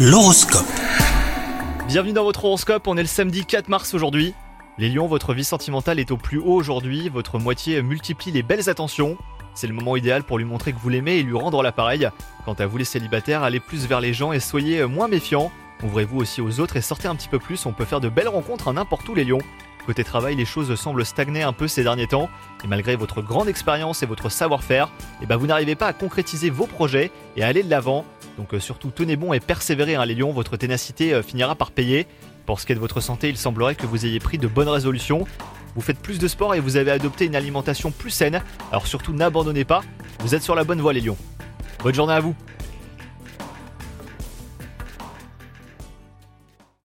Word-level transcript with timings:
L'horoscope. 0.00 0.64
Bienvenue 1.88 2.12
dans 2.12 2.22
votre 2.22 2.44
horoscope, 2.44 2.86
on 2.86 2.96
est 2.96 3.02
le 3.02 3.08
samedi 3.08 3.44
4 3.44 3.68
mars 3.68 3.94
aujourd'hui. 3.94 4.32
Les 4.78 4.90
lions, 4.90 5.08
votre 5.08 5.34
vie 5.34 5.42
sentimentale 5.42 5.98
est 5.98 6.12
au 6.12 6.16
plus 6.16 6.38
haut 6.38 6.54
aujourd'hui, 6.54 7.08
votre 7.08 7.40
moitié 7.40 7.82
multiplie 7.82 8.30
les 8.30 8.44
belles 8.44 8.70
attentions. 8.70 9.18
C'est 9.54 9.66
le 9.66 9.72
moment 9.74 9.96
idéal 9.96 10.22
pour 10.22 10.38
lui 10.38 10.44
montrer 10.44 10.72
que 10.72 10.78
vous 10.78 10.88
l'aimez 10.88 11.16
et 11.16 11.24
lui 11.24 11.36
rendre 11.36 11.64
l'appareil. 11.64 12.08
Quant 12.44 12.54
à 12.54 12.66
vous 12.66 12.76
les 12.76 12.84
célibataires, 12.84 13.42
allez 13.42 13.58
plus 13.58 13.88
vers 13.88 14.00
les 14.00 14.14
gens 14.14 14.30
et 14.30 14.38
soyez 14.38 14.84
moins 14.84 15.08
méfiants. 15.08 15.50
Ouvrez-vous 15.82 16.18
aussi 16.18 16.40
aux 16.40 16.60
autres 16.60 16.76
et 16.76 16.80
sortez 16.80 17.08
un 17.08 17.16
petit 17.16 17.28
peu 17.28 17.40
plus, 17.40 17.66
on 17.66 17.72
peut 17.72 17.84
faire 17.84 18.00
de 18.00 18.08
belles 18.08 18.28
rencontres 18.28 18.68
à 18.68 18.72
n'importe 18.72 19.08
où 19.08 19.16
les 19.16 19.24
lions. 19.24 19.42
Côté 19.84 20.04
travail, 20.04 20.36
les 20.36 20.44
choses 20.44 20.72
semblent 20.74 21.04
stagner 21.04 21.42
un 21.42 21.54
peu 21.54 21.66
ces 21.66 21.82
derniers 21.82 22.06
temps, 22.06 22.28
et 22.62 22.66
malgré 22.66 22.94
votre 22.94 23.22
grande 23.22 23.48
expérience 23.48 24.02
et 24.02 24.06
votre 24.06 24.28
savoir-faire, 24.28 24.90
eh 25.22 25.26
ben 25.26 25.36
vous 25.36 25.46
n'arrivez 25.46 25.76
pas 25.76 25.86
à 25.86 25.92
concrétiser 25.94 26.50
vos 26.50 26.66
projets 26.66 27.10
et 27.36 27.42
à 27.42 27.46
aller 27.46 27.62
de 27.62 27.70
l'avant. 27.70 28.04
Donc 28.38 28.54
euh, 28.54 28.60
surtout 28.60 28.90
tenez 28.90 29.16
bon 29.16 29.32
et 29.32 29.40
persévérez 29.40 29.96
hein, 29.96 30.06
les 30.06 30.14
lions, 30.14 30.32
votre 30.32 30.56
ténacité 30.56 31.12
euh, 31.12 31.22
finira 31.22 31.56
par 31.56 31.72
payer. 31.72 32.06
Pour 32.46 32.60
ce 32.60 32.66
qui 32.66 32.72
est 32.72 32.76
de 32.76 32.80
votre 32.80 33.00
santé, 33.00 33.28
il 33.28 33.36
semblerait 33.36 33.74
que 33.74 33.84
vous 33.84 34.06
ayez 34.06 34.20
pris 34.20 34.38
de 34.38 34.46
bonnes 34.46 34.68
résolutions. 34.68 35.26
Vous 35.74 35.82
faites 35.82 35.98
plus 35.98 36.18
de 36.18 36.28
sport 36.28 36.54
et 36.54 36.60
vous 36.60 36.76
avez 36.76 36.92
adopté 36.92 37.26
une 37.26 37.36
alimentation 37.36 37.90
plus 37.90 38.10
saine, 38.10 38.40
alors 38.70 38.86
surtout 38.86 39.12
n'abandonnez 39.12 39.64
pas, 39.64 39.82
vous 40.20 40.34
êtes 40.34 40.42
sur 40.42 40.54
la 40.54 40.64
bonne 40.64 40.80
voie 40.80 40.92
les 40.92 41.00
lions. 41.00 41.18
Bonne 41.82 41.94
journée 41.94 42.14
à 42.14 42.20
vous 42.20 42.34